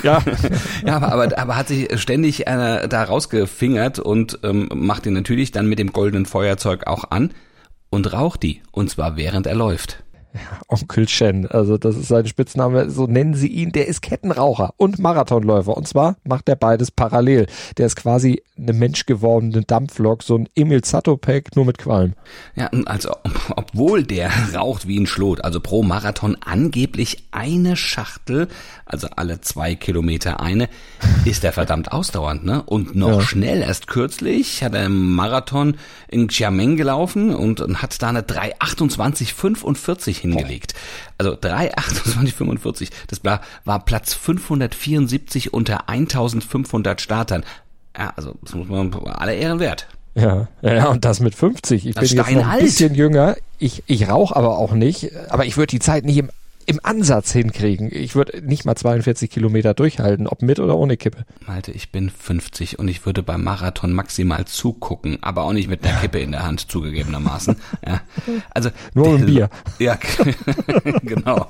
Ja, 0.04 0.22
ja 0.86 0.96
aber, 0.96 1.12
aber, 1.12 1.38
aber 1.38 1.58
hat 1.58 1.68
sich 1.68 2.00
ständig 2.00 2.46
äh, 2.46 2.88
da 2.88 3.04
rausgefingert 3.04 3.98
und 3.98 4.40
ähm, 4.44 4.70
macht 4.72 5.08
ihn 5.08 5.14
natürlich 5.14 5.52
dann 5.52 5.66
mit 5.66 5.80
dem 5.80 5.94
goldenen 5.94 6.28
Feuerzeug 6.28 6.86
auch 6.86 7.10
an 7.10 7.32
und 7.90 8.14
raucht 8.14 8.44
die. 8.44 8.62
Und 8.72 8.92
zwar 8.92 9.18
während 9.18 9.48
er 9.48 9.56
läuft. 9.56 10.04
Onkel 10.68 11.08
Shen, 11.08 11.48
also 11.48 11.78
das 11.78 11.96
ist 11.96 12.08
sein 12.08 12.28
Spitzname, 12.28 12.90
so 12.90 13.08
nennen 13.08 13.34
sie 13.34 13.48
ihn. 13.48 13.72
Der 13.72 13.88
ist 13.88 14.02
Kettenraucher 14.02 14.74
und 14.78 15.00
Marathonläufer. 15.00 15.76
Und 15.76 15.88
zwar 15.88 16.18
macht 16.24 16.50
er 16.50 16.56
beides 16.56 16.92
parallel. 16.92 17.48
Der 17.78 17.88
ist 17.88 17.96
quasi 17.96 18.42
eine 18.58 18.74
menschgewordene 18.74 19.64
Dampflok, 19.64 20.24
so 20.24 20.38
ein 20.38 20.50
Emil 20.56 20.82
Zatopek, 20.82 21.56
nur 21.56 21.66
mit 21.66 21.78
Qualm. 21.78 22.14
Ja, 22.56 22.70
also 22.86 23.12
obwohl 23.56 24.04
der 24.04 24.32
raucht 24.54 24.88
wie 24.88 25.00
ein 25.00 25.08
Schlot, 25.08 25.44
also 25.44 25.60
pro 25.60 25.84
Marathon 25.84 26.38
angeblich 26.40 27.26
eine 27.32 27.76
Schachtel, 27.76 28.48
also 28.86 29.08
alle 29.16 29.42
zwei 29.42 29.76
Kilometer 29.76 30.40
eine, 30.40 30.70
ist 31.26 31.44
er 31.44 31.54
verdammt 31.54 31.92
ausdauernd, 31.92 32.46
ne? 32.46 32.62
Und 32.64 32.96
noch 32.96 33.20
ja. 33.20 33.22
schnell, 33.22 33.62
erst 33.62 33.88
kürzlich 33.88 34.64
hat 34.64 34.76
er 34.76 34.86
im 34.86 35.16
Marathon 35.16 35.78
in 36.08 36.28
Xiamen 36.28 36.78
gelaufen 36.78 37.34
und 37.34 37.62
hat 37.82 38.02
da 38.02 38.10
eine 38.10 38.22
3,28,45 38.22 40.21
hingelegt. 40.22 40.74
Also 41.18 41.34
3,28,45, 41.34 42.90
das 43.08 43.24
war, 43.24 43.42
war 43.66 43.84
Platz 43.84 44.13
574 44.13 45.54
unter 45.54 45.90
1500 45.90 47.01
Startern. 47.01 47.44
Ja, 47.98 48.13
also 48.16 48.36
das 48.42 48.56
muss 48.56 48.68
man 48.68 48.94
alle 48.94 49.36
Ehren 49.36 49.60
wert. 49.60 49.88
Ja, 50.13 50.48
ja, 50.62 50.88
und 50.90 51.06
das 51.06 51.22
mit 51.22 51.36
50. 51.36 51.88
Ich 51.88 51.96
das 51.96 52.10
bin 52.10 52.18
jetzt 52.18 52.32
noch 52.32 52.48
ein 52.48 52.60
bisschen 52.60 52.96
jünger. 52.96 53.38
Ich, 53.60 53.84
ich 53.88 54.10
rauche 54.10 54.36
aber 54.36 54.58
auch 54.58 54.74
nicht. 54.74 55.12
Aber 55.30 55.46
ich 55.46 55.56
würde 55.56 55.72
die 55.72 55.80
Zeit 55.80 56.04
nicht 56.04 56.18
im 56.18 56.30
im 56.72 56.80
Ansatz 56.84 57.34
hinkriegen. 57.34 57.90
Ich 57.92 58.16
würde 58.16 58.42
nicht 58.42 58.63
mal 58.63 58.75
42 58.75 59.30
Kilometer 59.30 59.74
durchhalten, 59.74 60.25
ob 60.25 60.42
mit 60.42 60.60
oder 60.60 60.78
ohne 60.78 60.96
Kippe. 60.96 61.25
Malte, 61.46 61.72
ich 61.72 61.92
bin 61.92 62.10
50 62.10 62.80
und 62.80 62.88
ich 62.88 63.06
würde 63.06 63.24
beim 63.24 63.44
Marathon 63.44 63.92
maximal 63.92 64.46
zugucken, 64.46 65.18
aber 65.22 65.44
auch 65.44 65.51
nicht 65.51 65.70
mit 65.70 65.86
einer 65.86 66.00
Kippe 66.00 66.20
in 66.20 66.32
der 66.32 66.44
Hand, 66.44 66.72
zugegebenermaßen. 66.72 67.56
Ja. 67.86 68.01
Also, 68.51 68.70
Nur 68.94 69.16
ein 69.16 69.25
Bier. 69.25 69.50
Ja, 69.80 69.98
genau. 71.04 71.48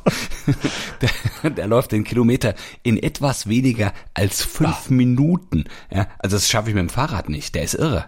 Der, 1.02 1.50
der, 1.50 1.68
läuft 1.68 1.92
den 1.92 2.04
Kilometer 2.04 2.56
in 2.84 2.98
etwas 2.98 3.48
weniger 3.48 3.94
als 4.14 4.44
fünf 4.44 4.90
Minuten. 4.90 5.66
Ja, 5.94 6.08
also 6.20 6.38
das 6.38 6.50
schaffe 6.50 6.70
ich 6.70 6.76
mit 6.76 6.82
dem 6.82 6.90
Fahrrad 6.90 7.30
nicht. 7.30 7.54
Der 7.56 7.64
ist 7.64 7.74
irre. 7.74 8.06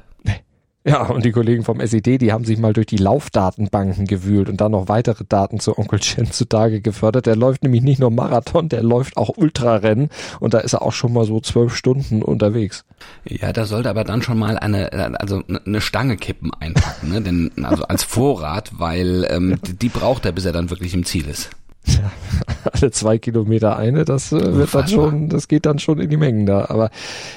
Ja, 0.85 1.03
und 1.03 1.23
die 1.23 1.31
Kollegen 1.31 1.63
vom 1.63 1.79
SED, 1.79 2.17
die 2.17 2.33
haben 2.33 2.43
sich 2.43 2.57
mal 2.57 2.73
durch 2.73 2.87
die 2.87 2.97
Laufdatenbanken 2.97 4.05
gewühlt 4.05 4.49
und 4.49 4.59
dann 4.59 4.73
noch 4.73 4.89
weitere 4.89 5.23
Daten 5.23 5.61
zu 5.61 5.77
Onkel 5.77 5.99
Chen 5.99 6.29
zutage 6.31 6.81
gefördert. 6.81 7.25
Der 7.25 7.37
läuft 7.37 7.63
nämlich 7.63 7.83
nicht 7.83 7.99
nur 7.99 8.11
Marathon, 8.11 8.67
der 8.67 8.83
läuft 8.83 9.15
auch 9.15 9.37
Ultrarennen 9.37 10.09
und 10.41 10.53
da 10.53 10.59
ist 10.59 10.73
er 10.73 10.81
auch 10.81 10.91
schon 10.91 11.13
mal 11.13 11.25
so 11.25 11.39
zwölf 11.39 11.73
Stunden 11.73 12.21
unterwegs. 12.21 12.83
Ja, 13.23 13.53
da 13.53 13.65
sollte 13.65 13.89
aber 13.89 14.03
dann 14.03 14.21
schon 14.21 14.37
mal 14.37 14.57
eine, 14.57 15.19
also 15.19 15.41
eine 15.65 15.79
Stange 15.79 16.17
kippen 16.17 16.51
einpacken, 16.53 17.09
ne? 17.09 17.21
Denn, 17.21 17.51
also 17.63 17.83
als 17.83 18.03
Vorrat, 18.03 18.71
weil 18.77 19.25
ähm, 19.29 19.59
die 19.63 19.89
braucht 19.89 20.25
er, 20.25 20.33
bis 20.33 20.43
er 20.45 20.51
dann 20.51 20.69
wirklich 20.69 20.93
im 20.93 21.05
Ziel 21.05 21.29
ist. 21.29 21.49
Ja, 21.85 22.11
alle 22.71 22.91
zwei 22.91 23.17
Kilometer 23.17 23.77
eine, 23.77 24.05
das 24.05 24.31
äh, 24.31 24.55
wird 24.55 24.73
dann 24.73 24.87
schon, 24.87 25.29
das 25.29 25.47
geht 25.47 25.65
dann 25.65 25.79
schon 25.79 25.99
in 25.99 26.09
die 26.09 26.17
Mengen 26.17 26.45
da. 26.45 26.65
Aber, 26.69 26.89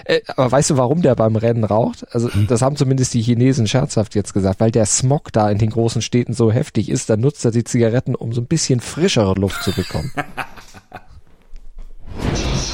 äh, 0.04 0.20
aber 0.28 0.52
weißt 0.52 0.70
du, 0.70 0.76
warum 0.76 1.02
der 1.02 1.14
beim 1.16 1.36
Rennen 1.36 1.64
raucht? 1.64 2.06
Also 2.14 2.32
hm. 2.32 2.46
das 2.46 2.62
haben 2.62 2.76
zumindest 2.76 3.14
die 3.14 3.22
Chinesen 3.22 3.66
scherzhaft 3.66 4.14
jetzt 4.14 4.34
gesagt, 4.34 4.60
weil 4.60 4.70
der 4.70 4.86
Smog 4.86 5.32
da 5.32 5.50
in 5.50 5.58
den 5.58 5.70
großen 5.70 6.02
Städten 6.02 6.32
so 6.32 6.52
heftig 6.52 6.88
ist, 6.88 7.10
dann 7.10 7.20
nutzt 7.20 7.44
er 7.44 7.50
die 7.50 7.64
Zigaretten, 7.64 8.14
um 8.14 8.32
so 8.32 8.40
ein 8.40 8.46
bisschen 8.46 8.80
frischere 8.80 9.34
Luft 9.34 9.62
zu 9.62 9.72
bekommen. 9.72 10.12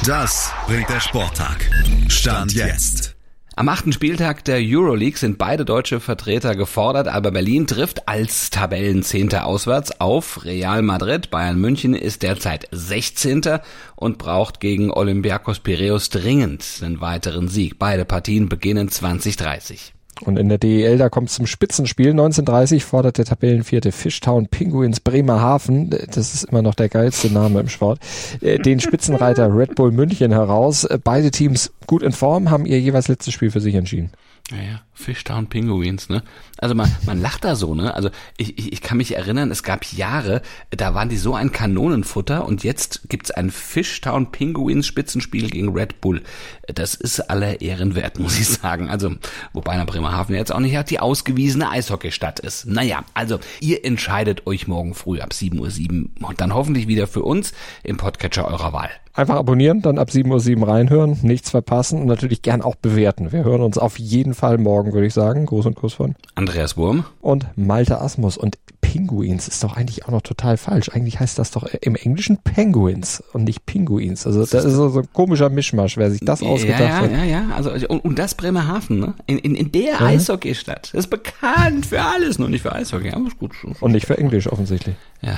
Das 0.05 0.51
bringt 0.67 0.89
der 0.89 0.99
Sporttag. 0.99 1.69
Stand 2.09 2.53
jetzt. 2.53 3.15
Am 3.55 3.69
achten 3.69 3.93
Spieltag 3.93 4.43
der 4.45 4.57
Euroleague 4.59 5.19
sind 5.19 5.37
beide 5.37 5.63
deutsche 5.63 5.99
Vertreter 5.99 6.55
gefordert, 6.55 7.07
aber 7.07 7.29
Berlin 7.29 7.67
trifft 7.67 8.07
als 8.07 8.49
Tabellenzehnter 8.49 9.45
auswärts 9.45 10.01
auf 10.01 10.43
Real 10.43 10.81
Madrid. 10.81 11.29
Bayern 11.29 11.61
München 11.61 11.93
ist 11.93 12.23
derzeit 12.23 12.67
16. 12.71 13.59
und 13.95 14.17
braucht 14.17 14.59
gegen 14.59 14.89
Olympiakos 14.89 15.59
Piraeus 15.59 16.09
dringend 16.09 16.65
einen 16.81 16.99
weiteren 16.99 17.47
Sieg. 17.47 17.77
Beide 17.77 18.05
Partien 18.05 18.49
beginnen 18.49 18.89
2030. 18.89 19.93
Und 20.21 20.37
in 20.37 20.47
der 20.47 20.57
DEL, 20.57 20.97
da 20.97 21.09
kommt 21.09 21.29
es 21.29 21.35
zum 21.35 21.47
Spitzenspiel. 21.47 22.11
1930 22.11 22.85
fordert 22.85 23.17
der 23.17 23.25
Tabellenvierte 23.25 23.91
Fishtown 23.91 24.47
Penguins 24.47 24.99
Bremerhaven, 24.99 25.89
das 25.89 26.33
ist 26.33 26.45
immer 26.45 26.61
noch 26.61 26.75
der 26.75 26.89
geilste 26.89 27.31
Name 27.31 27.59
im 27.59 27.69
Sport, 27.69 27.99
äh, 28.41 28.59
den 28.59 28.79
Spitzenreiter 28.79 29.53
Red 29.53 29.75
Bull 29.75 29.91
München 29.91 30.31
heraus. 30.31 30.87
Beide 31.03 31.31
Teams 31.31 31.71
gut 31.87 32.03
in 32.03 32.11
Form, 32.11 32.49
haben 32.49 32.65
ihr 32.65 32.79
jeweils 32.79 33.07
letztes 33.07 33.33
Spiel 33.33 33.51
für 33.51 33.61
sich 33.61 33.75
entschieden. 33.75 34.11
Naja, 34.51 34.81
Fishtown 34.93 35.47
Penguins, 35.47 36.09
ne? 36.09 36.21
Also 36.57 36.75
man, 36.75 36.93
man 37.05 37.21
lacht 37.21 37.45
da 37.45 37.55
so, 37.55 37.75
ne? 37.75 37.93
Also 37.93 38.09
ich, 38.35 38.57
ich, 38.57 38.73
ich 38.73 38.81
kann 38.81 38.97
mich 38.97 39.15
erinnern, 39.15 39.51
es 39.51 39.63
gab 39.63 39.85
Jahre, 39.85 40.41
da 40.69 40.93
waren 40.93 41.07
die 41.07 41.17
so 41.17 41.33
ein 41.33 41.53
Kanonenfutter 41.53 42.45
und 42.45 42.61
jetzt 42.61 43.07
gibt's 43.07 43.31
ein 43.31 43.51
Fishtown 43.51 44.33
Penguins 44.33 44.85
Spitzenspiel 44.85 45.49
gegen 45.49 45.69
Red 45.69 46.01
Bull. 46.01 46.23
Das 46.67 46.93
ist 46.93 47.21
aller 47.21 47.61
Ehren 47.61 47.95
wert, 47.95 48.19
muss 48.19 48.37
ich 48.37 48.49
sagen. 48.49 48.89
Also, 48.89 49.15
wobei 49.53 49.77
na 49.77 49.85
Bremerhaven 49.85 50.35
jetzt 50.35 50.53
auch 50.53 50.59
nicht 50.59 50.89
die 50.89 50.99
ausgewiesene 50.99 51.69
Eishockeystadt 51.69 52.41
ist. 52.41 52.65
Naja, 52.65 53.05
also 53.13 53.39
ihr 53.61 53.85
entscheidet 53.85 54.45
euch 54.45 54.67
morgen 54.67 54.93
früh 54.93 55.21
ab 55.21 55.31
7.07 55.31 56.21
Uhr 56.21 56.27
und 56.27 56.41
dann 56.41 56.53
hoffentlich 56.53 56.87
wieder 56.87 57.07
für 57.07 57.23
uns 57.23 57.53
im 57.81 57.95
Podcatcher 57.95 58.45
eurer 58.45 58.73
Wahl. 58.73 58.89
Einfach 59.15 59.35
abonnieren, 59.35 59.81
dann 59.83 59.99
ab 59.99 60.09
7.07 60.09 60.59
Uhr 60.59 60.67
reinhören, 60.67 61.19
nichts 61.21 61.51
verpassen 61.51 62.01
und 62.01 62.07
natürlich 62.07 62.41
gern 62.41 62.63
auch 62.63 62.75
bewerten. 62.75 63.31
Wir 63.31 63.43
hören 63.43 63.61
uns 63.61 63.77
auf 63.77 63.99
jeden 63.99 64.33
Fall 64.33 64.57
morgen, 64.57 64.93
würde 64.93 65.05
ich 65.05 65.13
sagen. 65.13 65.45
Gruß 65.45 65.67
und 65.67 65.75
Kuss 65.75 65.93
von 65.93 66.15
Andreas 66.33 66.77
Wurm 66.77 67.05
und 67.21 67.45
Malte 67.55 68.01
Asmus. 68.01 68.37
Und 68.37 68.57
Pinguins 68.81 69.47
ist 69.47 69.63
doch 69.63 69.77
eigentlich 69.77 70.05
auch 70.05 70.11
noch 70.11 70.21
total 70.21 70.57
falsch. 70.57 70.89
Eigentlich 70.89 71.19
heißt 71.19 71.37
das 71.37 71.51
doch 71.51 71.63
im 71.63 71.95
Englischen 71.95 72.37
Penguins 72.37 73.23
und 73.33 73.43
nicht 73.43 73.67
Pinguins. 73.67 74.25
Also 74.25 74.45
das 74.45 74.65
ist 74.65 74.73
so 74.73 74.99
ein 74.99 75.07
komischer 75.13 75.49
Mischmasch, 75.49 75.95
wer 75.97 76.09
sich 76.09 76.19
das 76.21 76.41
ausgedacht 76.41 76.79
ja, 76.79 76.87
ja, 76.87 76.95
hat. 76.97 77.11
Ja, 77.11 77.23
ja, 77.23 77.45
also 77.55 77.71
und, 77.71 78.03
und 78.03 78.17
das 78.17 78.33
Bremerhaven, 78.33 78.99
ne? 78.99 79.13
In, 79.27 79.37
in, 79.37 79.53
in 79.53 79.71
der 79.71 79.93
ja. 79.93 80.01
Eishockeystadt. 80.01 80.89
Das 80.93 81.05
ist 81.05 81.09
bekannt 81.09 81.85
für 81.85 82.01
alles, 82.01 82.39
nur 82.39 82.49
nicht 82.49 82.63
für 82.63 82.73
Eishockey. 82.73 83.11
Aber 83.11 83.27
ist 83.27 83.37
gut. 83.37 83.51
Und 83.79 83.91
nicht 83.91 84.07
für 84.07 84.17
Englisch 84.17 84.51
offensichtlich. 84.51 84.95
Ja. 85.21 85.37